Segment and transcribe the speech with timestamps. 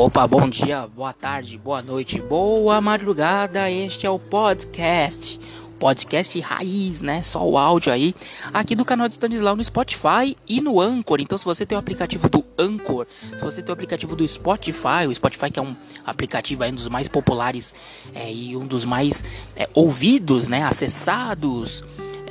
[0.00, 3.70] Opa, bom dia, boa tarde, boa noite, boa madrugada.
[3.70, 5.38] Este é o podcast,
[5.78, 7.22] podcast raiz, né?
[7.22, 8.14] Só o áudio aí,
[8.50, 11.20] aqui do canal de Stanislau no Spotify e no Anchor.
[11.20, 13.06] Então, se você tem o aplicativo do Anchor,
[13.36, 16.76] se você tem o aplicativo do Spotify, o Spotify que é um aplicativo aí um
[16.76, 17.74] dos mais populares
[18.14, 19.22] é, e um dos mais
[19.54, 20.64] é, ouvidos, né?
[20.64, 21.84] Acessados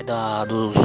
[0.03, 0.75] da, dos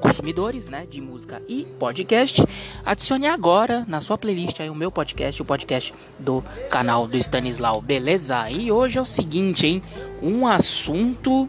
[0.00, 2.44] consumidores né, de música e podcast,
[2.84, 7.80] adicione agora na sua playlist aí o meu podcast, o podcast do canal do Stanislau,
[7.80, 8.50] beleza?
[8.50, 9.82] E hoje é o seguinte, hein?
[10.22, 11.48] Um assunto,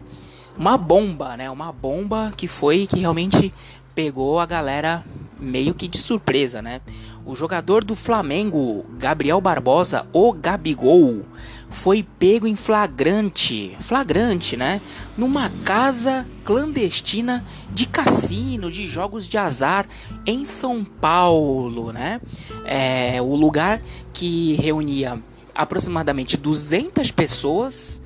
[0.56, 1.50] uma bomba, né?
[1.50, 3.52] Uma bomba que foi que realmente
[3.94, 5.04] pegou a galera
[5.38, 6.80] meio que de surpresa, né?
[7.24, 11.24] O jogador do Flamengo, Gabriel Barbosa, o Gabigol,
[11.70, 14.80] foi pego em flagrante, flagrante, né?
[15.16, 19.86] Numa casa clandestina de cassino, de jogos de azar
[20.26, 22.20] em São Paulo, né?
[22.64, 25.22] É o lugar que reunia
[25.54, 28.00] aproximadamente 200 pessoas.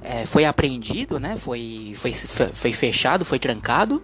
[0.00, 1.36] É, foi apreendido, né?
[1.36, 4.00] Foi, foi, foi fechado, foi trancado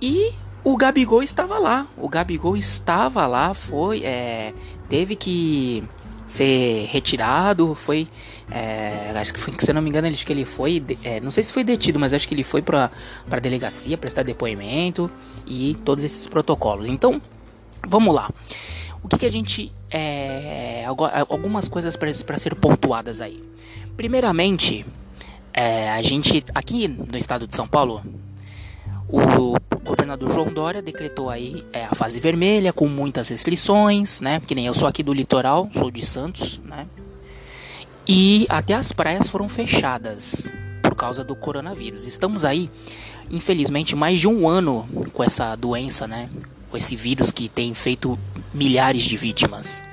[0.00, 1.86] e o Gabigol estava lá.
[1.96, 4.52] O Gabigol estava lá, foi, é,
[4.88, 5.84] teve que
[6.26, 8.08] ser retirado, foi,
[8.50, 11.30] é, acho que foi, se eu não me engano, acho que ele foi, é, não
[11.30, 12.90] sei se foi detido, mas acho que ele foi para
[13.28, 15.10] para delegacia prestar depoimento
[15.46, 16.88] e todos esses protocolos.
[16.88, 17.20] Então,
[17.86, 18.28] vamos lá.
[19.02, 20.84] O que, que a gente, é,
[21.28, 23.42] algumas coisas para ser pontuadas aí.
[23.96, 24.84] Primeiramente,
[25.52, 28.02] é, a gente aqui no estado de São Paulo,
[29.08, 29.54] o
[29.84, 34.40] governador João Dória decretou aí é, a fase vermelha com muitas restrições, né?
[34.40, 36.86] Que nem eu sou aqui do litoral, sou de Santos, né?
[38.06, 42.06] E até as praias foram fechadas por causa do coronavírus.
[42.06, 42.70] Estamos aí,
[43.30, 46.28] infelizmente, mais de um ano com essa doença, né?
[46.70, 48.18] Com esse vírus que tem feito
[48.52, 49.84] milhares de vítimas.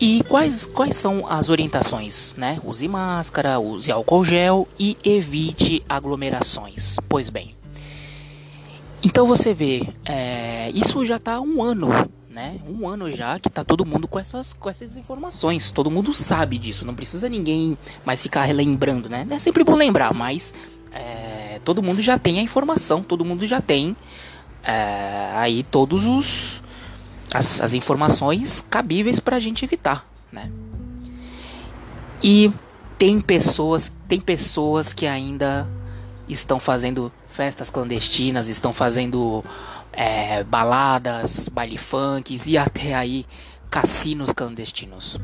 [0.00, 2.60] E quais, quais são as orientações, né?
[2.64, 6.96] Use máscara, use álcool gel e evite aglomerações.
[7.08, 7.54] Pois bem,
[9.04, 11.88] então você vê, é, isso já está um ano,
[12.30, 12.58] né?
[12.66, 15.70] Um ano já que está todo mundo com essas, com essas informações.
[15.70, 16.84] Todo mundo sabe disso.
[16.84, 19.26] Não precisa ninguém mais ficar relembrando, né?
[19.30, 20.54] É sempre bom lembrar, mas
[20.90, 23.02] é, todo mundo já tem a informação.
[23.02, 23.94] Todo mundo já tem
[24.62, 26.62] é, aí todos os
[27.32, 30.50] as, as informações cabíveis para a gente evitar, né?
[32.22, 32.50] E
[32.96, 35.68] tem pessoas, tem pessoas que ainda
[36.28, 39.44] estão fazendo festas clandestinas, estão fazendo
[39.92, 43.26] é, baladas, baile funks e até aí
[43.68, 45.18] cassinos clandestinos.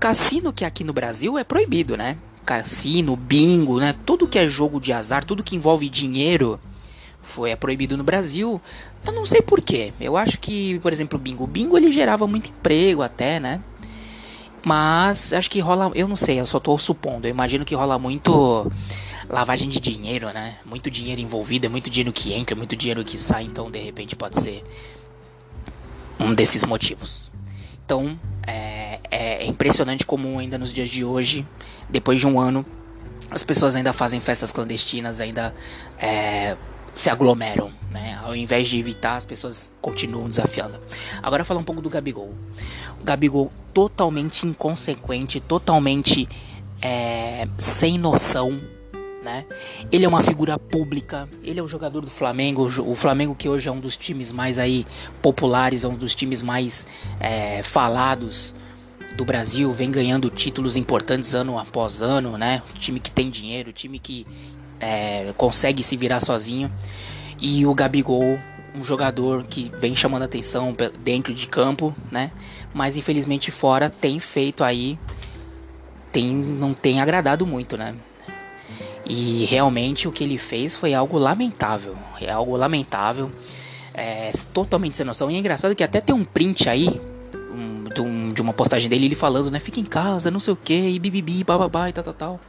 [0.00, 2.18] Cassino que aqui no Brasil é proibido, né?
[2.44, 3.94] Cassino, bingo, né?
[4.04, 6.58] Tudo que é jogo de azar, tudo que envolve dinheiro
[7.22, 8.60] foi é proibido no Brasil.
[9.06, 9.92] Eu não sei porquê.
[10.00, 13.60] Eu acho que, por exemplo, o bingo, o bingo ele gerava muito emprego até, né?
[14.64, 17.28] Mas acho que rola, eu não sei, eu só tô supondo.
[17.28, 18.68] Eu imagino que rola muito
[19.28, 20.58] lavagem de dinheiro, né?
[20.64, 24.16] Muito dinheiro envolvido, é muito dinheiro que entra, muito dinheiro que sai, então de repente
[24.16, 24.64] pode ser
[26.18, 27.30] um desses motivos.
[27.84, 31.46] Então é, é impressionante como ainda nos dias de hoje,
[31.88, 32.64] depois de um ano,
[33.30, 35.54] as pessoas ainda fazem festas clandestinas, ainda
[35.98, 36.56] é,
[36.94, 38.18] se aglomeram, né?
[38.22, 40.78] Ao invés de evitar, as pessoas continuam desafiando.
[41.22, 42.34] Agora falar um pouco do Gabigol.
[43.00, 46.28] O Gabigol totalmente inconsequente, totalmente
[46.80, 48.60] é, sem noção
[49.22, 49.44] né?
[49.90, 53.68] Ele é uma figura pública, ele é o jogador do Flamengo, o Flamengo que hoje
[53.68, 54.86] é um dos times mais aí
[55.20, 56.86] populares, é um dos times mais
[57.20, 58.54] é, falados
[59.16, 62.62] do Brasil, vem ganhando títulos importantes ano após ano, né?
[62.78, 64.26] time que tem dinheiro, time que
[64.80, 66.72] é, consegue se virar sozinho.
[67.40, 68.38] E o Gabigol,
[68.74, 72.30] um jogador que vem chamando atenção dentro de campo, né?
[72.72, 74.98] Mas infelizmente fora tem feito aí,
[76.10, 77.94] tem, não tem agradado muito, né?
[79.04, 81.96] E realmente o que ele fez foi algo lamentável.
[82.20, 83.30] É algo lamentável.
[83.94, 85.30] É, totalmente sem noção.
[85.30, 87.00] E é engraçado que até tem um print aí.
[87.54, 89.60] Um, de, um, uma postagem dele, ele falando, né?
[89.60, 92.40] Fica em casa, não sei o que, e bibibi, bababá e tal, tal, tal.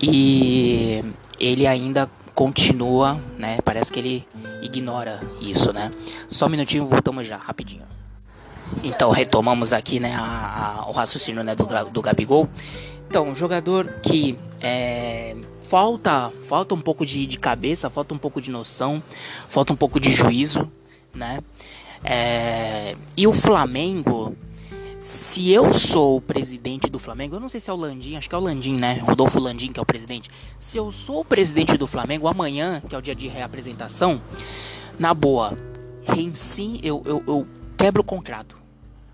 [0.00, 1.04] E
[1.38, 3.58] ele ainda continua, né?
[3.64, 4.26] Parece que ele
[4.62, 5.92] ignora isso, né?
[6.28, 7.84] Só um minutinho, voltamos já, rapidinho.
[8.82, 12.48] Então retomamos aqui, né, a, a, o raciocínio né, do, do Gabigol.
[13.08, 15.36] Então, um jogador que é,
[15.72, 19.02] falta, falta um pouco de, de cabeça, falta um pouco de noção,
[19.48, 20.70] falta um pouco de juízo,
[21.14, 21.40] né?
[22.04, 24.36] É, e o Flamengo,
[25.00, 28.28] se eu sou o presidente do Flamengo, eu não sei se é o Landim, acho
[28.28, 28.98] que é o Landim, né?
[28.98, 30.28] Rodolfo Landim, que é o presidente.
[30.60, 34.20] Se eu sou o presidente do Flamengo, amanhã, que é o dia de reapresentação,
[34.98, 35.56] na boa,
[36.14, 37.46] em si, eu, eu, eu
[37.78, 38.60] quebro o contrato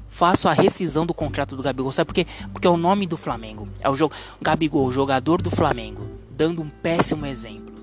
[0.08, 1.92] faço a rescisão do contrato do Gabigol.
[1.92, 2.26] Sabe por quê?
[2.52, 3.68] Porque é o nome do Flamengo.
[3.80, 4.12] É o jogo
[4.42, 6.04] Gabigol, jogador do Flamengo,
[6.38, 7.74] dando um péssimo exemplo.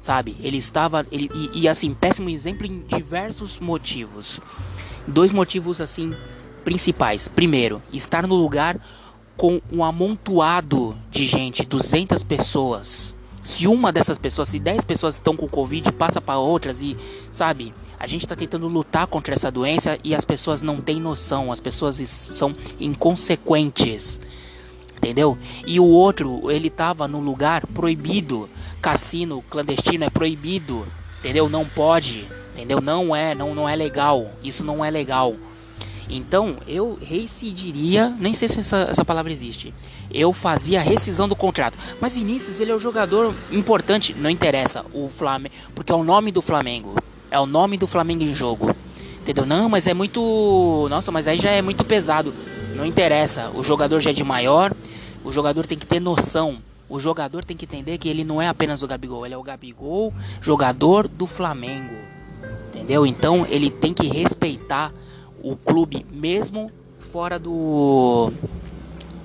[0.00, 0.34] Sabe?
[0.40, 4.40] Ele estava ele e, e assim, péssimo exemplo em diversos motivos.
[5.06, 6.14] Dois motivos assim
[6.64, 7.28] principais.
[7.28, 8.80] Primeiro, estar no lugar
[9.36, 13.14] com um amontoado de gente, 200 pessoas.
[13.42, 16.96] Se uma dessas pessoas, se 10 pessoas estão com Covid, passa para outras e,
[17.30, 21.52] sabe, a gente está tentando lutar contra essa doença e as pessoas não têm noção,
[21.52, 21.96] as pessoas
[22.32, 24.20] são inconsequentes.
[24.98, 25.38] Entendeu?
[25.66, 28.48] E o outro, ele tava no lugar proibido.
[28.82, 30.86] Cassino clandestino é proibido.
[31.20, 31.48] Entendeu?
[31.48, 32.26] Não pode.
[32.52, 32.80] Entendeu?
[32.80, 34.30] Não é, não, não é legal.
[34.42, 35.34] Isso não é legal.
[36.10, 39.74] Então, eu reincidiria, nem sei se essa, essa palavra existe.
[40.10, 41.78] Eu fazia a rescisão do contrato.
[42.00, 46.32] Mas Vinícius, ele é o jogador importante, não interessa, o Flamengo, porque é o nome
[46.32, 46.96] do Flamengo.
[47.30, 48.74] É o nome do Flamengo em jogo.
[49.20, 49.44] Entendeu?
[49.44, 50.86] Não, mas é muito.
[50.88, 52.32] Nossa, mas aí já é muito pesado.
[52.74, 53.50] Não interessa.
[53.54, 54.72] O jogador já é de maior.
[55.28, 56.56] O jogador tem que ter noção.
[56.88, 59.26] O jogador tem que entender que ele não é apenas o Gabigol.
[59.26, 60.10] Ele é o Gabigol,
[60.40, 61.94] jogador do Flamengo.
[62.68, 63.04] Entendeu?
[63.04, 64.90] Então ele tem que respeitar
[65.42, 66.72] o clube, mesmo
[67.12, 68.32] fora do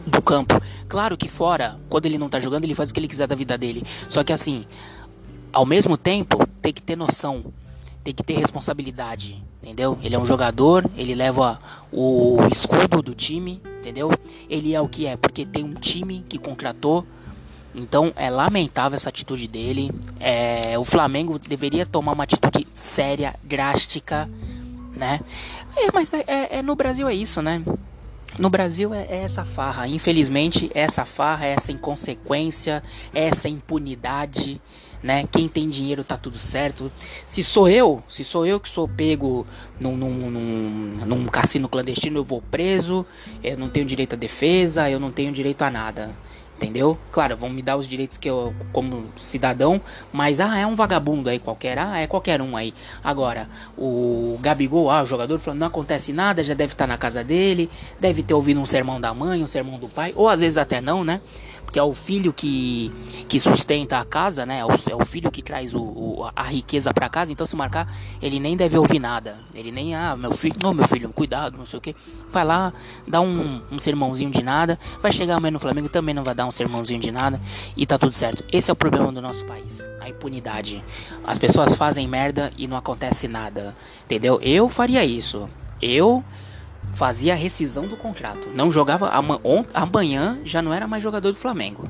[0.05, 0.61] do campo.
[0.89, 3.35] Claro que fora, quando ele não tá jogando, ele faz o que ele quiser da
[3.35, 3.81] vida dele.
[4.09, 4.67] Só que assim,
[5.53, 7.45] ao mesmo tempo, tem que ter noção
[8.03, 9.97] tem que ter responsabilidade, entendeu?
[10.03, 11.57] Ele é um jogador, ele leva
[11.89, 14.09] o escudo do time, entendeu?
[14.49, 17.05] Ele é o que é, porque tem um time que contratou.
[17.75, 19.91] Então é lamentável essa atitude dele.
[20.19, 24.29] É, o Flamengo deveria tomar uma atitude séria, drástica,
[24.95, 25.19] né?
[25.75, 27.61] É, mas é, é, é no Brasil é isso, né?
[28.37, 32.83] No Brasil é, é, essa farra, infelizmente, essa farra, essa inconsequência,
[33.13, 34.59] essa impunidade,
[35.03, 35.25] né?
[35.31, 36.91] Quem tem dinheiro tá tudo certo.
[37.25, 39.45] Se sou eu, se sou eu que sou pego
[39.79, 43.05] num, num, num, num cassino clandestino, eu vou preso,
[43.43, 46.15] eu não tenho direito à defesa, eu não tenho direito a nada
[46.57, 46.97] entendeu?
[47.11, 51.29] Claro, vão me dar os direitos que eu, como cidadão, mas ah, é um vagabundo
[51.29, 52.73] aí qualquer, ah, é qualquer um aí.
[53.03, 57.23] Agora, o Gabigol, ah, o jogador falando, não acontece nada, já deve estar na casa
[57.23, 57.69] dele,
[57.99, 60.79] deve ter ouvido um sermão da mãe, um sermão do pai, ou às vezes até
[60.79, 61.21] não, né?
[61.71, 62.91] Que é o filho que,
[63.27, 64.59] que sustenta a casa, né?
[64.59, 67.31] É o, é o filho que traz o, o a riqueza para casa.
[67.31, 69.37] Então, se marcar, ele nem deve ouvir nada.
[69.53, 71.95] Ele nem, ah, meu filho, não, meu filho, cuidado, não sei o que.
[72.31, 72.73] Vai lá,
[73.07, 74.77] dá um, um sermãozinho de nada.
[75.01, 77.39] Vai chegar amanhã no Flamengo, também não vai dar um sermãozinho de nada.
[77.75, 78.43] E tá tudo certo.
[78.51, 80.83] Esse é o problema do nosso país: a impunidade.
[81.23, 83.75] As pessoas fazem merda e não acontece nada.
[84.05, 84.39] Entendeu?
[84.41, 85.49] Eu faria isso.
[85.81, 86.23] Eu
[86.93, 88.49] fazia a rescisão do contrato.
[88.53, 89.11] Não jogava
[89.73, 91.89] amanhã já não era mais jogador do Flamengo.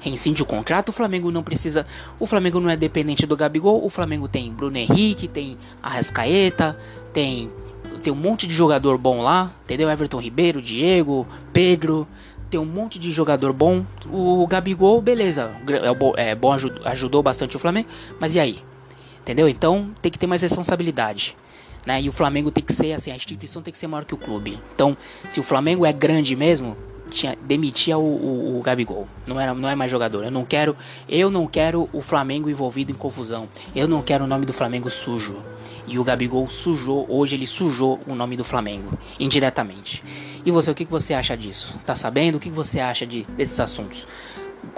[0.00, 1.86] Reincide o contrato, o Flamengo não precisa.
[2.20, 3.84] O Flamengo não é dependente do Gabigol.
[3.84, 6.78] O Flamengo tem Bruno Henrique, tem Arrascaeta,
[7.12, 7.50] tem
[8.02, 9.90] tem um monte de jogador bom lá, entendeu?
[9.90, 12.06] Everton Ribeiro, Diego, Pedro,
[12.48, 13.84] tem um monte de jogador bom.
[14.10, 15.50] O Gabigol, beleza,
[16.16, 16.54] é, é bom,
[16.84, 17.88] ajudou bastante o Flamengo,
[18.20, 18.62] mas e aí?
[19.20, 19.48] Entendeu?
[19.48, 21.36] Então tem que ter mais responsabilidade.
[21.88, 22.02] Né?
[22.02, 24.18] E o Flamengo tem que ser assim, a instituição tem que ser maior que o
[24.18, 24.60] clube.
[24.74, 24.94] Então,
[25.30, 26.76] se o Flamengo é grande mesmo,
[27.10, 29.08] tinha, demitia o, o, o, Gabigol.
[29.26, 30.22] Não era, não é mais jogador.
[30.22, 30.76] Eu não quero,
[31.08, 33.48] eu não quero o Flamengo envolvido em confusão.
[33.74, 35.42] Eu não quero o nome do Flamengo sujo.
[35.86, 40.04] E o Gabigol sujou, hoje ele sujou o nome do Flamengo indiretamente.
[40.44, 41.74] E você, o que, que você acha disso?
[41.86, 42.34] Tá sabendo?
[42.34, 44.06] O que, que você acha de, desses assuntos?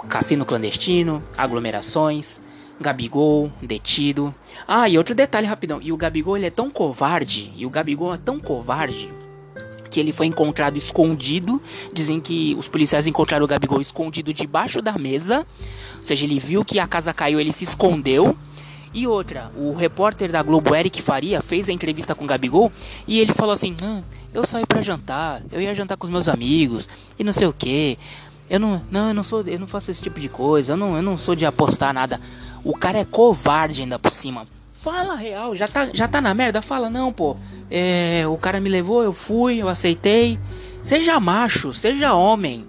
[0.07, 2.39] Cassino clandestino, aglomerações,
[2.81, 4.33] Gabigol detido.
[4.67, 5.79] Ah, e outro detalhe rapidão.
[5.81, 7.53] E o Gabigol ele é tão covarde.
[7.55, 9.09] E o Gabigol é tão covarde
[9.89, 11.61] que ele foi encontrado escondido.
[11.93, 15.45] Dizem que os policiais encontraram o Gabigol escondido debaixo da mesa.
[15.97, 18.35] Ou seja, ele viu que a casa caiu, ele se escondeu.
[18.93, 22.71] E outra, o repórter da Globo, Eric Faria, fez a entrevista com o Gabigol
[23.07, 23.75] e ele falou assim:
[24.33, 27.53] Eu saí para jantar, eu ia jantar com os meus amigos e não sei o
[27.53, 27.97] que.
[28.49, 30.97] Eu não, não, eu não sou, eu não faço esse tipo de coisa, eu não,
[30.97, 32.19] eu não sou de apostar nada.
[32.63, 34.47] O cara é covarde ainda por cima.
[34.71, 36.61] Fala real, já tá, já tá na merda?
[36.61, 37.37] Fala, não, pô.
[37.69, 40.39] É, o cara me levou, eu fui, eu aceitei.
[40.81, 42.67] Seja macho, seja homem.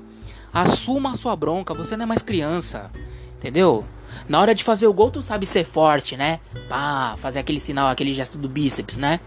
[0.52, 2.90] Assuma a sua bronca, você não é mais criança.
[3.38, 3.84] Entendeu?
[4.28, 6.38] Na hora de fazer o gol, tu sabe ser forte, né?
[6.68, 9.18] Pá, fazer aquele sinal, aquele gesto do bíceps, né?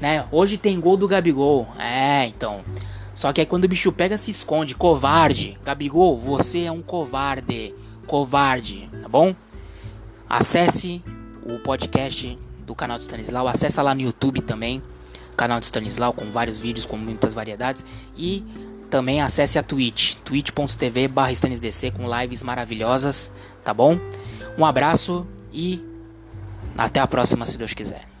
[0.00, 0.26] né?
[0.32, 1.68] Hoje tem gol do Gabigol.
[1.78, 2.64] É, então.
[3.14, 4.74] Só que aí quando o bicho pega, se esconde.
[4.74, 5.58] Covarde.
[5.64, 7.74] Gabigol, você é um covarde.
[8.06, 9.34] Covarde, tá bom?
[10.28, 11.02] Acesse
[11.44, 14.82] o podcast do canal do Stanislau, acessa lá no YouTube também,
[15.36, 17.84] canal do Stanislau com vários vídeos com muitas variedades
[18.16, 18.44] e
[18.88, 23.30] também acesse a Twitch, twitch.tv stanisdc com lives maravilhosas,
[23.64, 23.98] tá bom?
[24.56, 25.84] Um abraço e
[26.78, 28.13] até a próxima se Deus quiser.